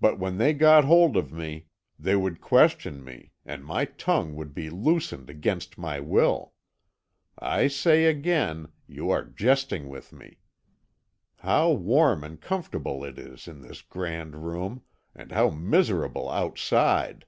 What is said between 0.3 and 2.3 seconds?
they got hold of me they